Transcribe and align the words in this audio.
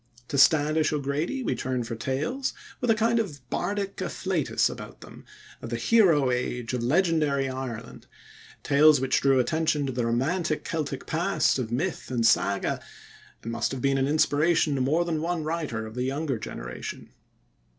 To 0.29 0.37
Standish 0.39 0.91
O'Grady 0.91 1.43
we 1.43 1.53
turn 1.53 1.83
for 1.83 1.95
tales, 1.95 2.53
with 2.79 2.89
a 2.89 2.95
kind 2.95 3.19
of 3.19 3.47
bardic 3.51 3.97
afflatus 3.97 4.67
about 4.67 5.01
them, 5.01 5.25
of 5.61 5.69
the 5.69 5.75
hero 5.75 6.31
age 6.31 6.73
of 6.73 6.81
legendary 6.81 7.47
Ireland 7.47 8.07
tales 8.63 8.99
which 8.99 9.21
drew 9.21 9.37
attention 9.39 9.85
to 9.85 9.91
the 9.91 10.07
romantic 10.07 10.63
Celtic 10.65 11.05
past 11.05 11.59
of 11.59 11.71
myth 11.71 12.09
and 12.09 12.25
saga, 12.25 12.81
and 13.43 13.51
must 13.51 13.71
have 13.73 13.81
been 13.83 13.99
an 13.99 14.07
inspiration 14.07 14.73
to 14.73 14.81
more 14.81 15.05
than 15.05 15.21
one 15.21 15.43
writer 15.43 15.85
of 15.85 15.93
the 15.93 16.01
younger 16.01 16.39
generation. 16.39 17.11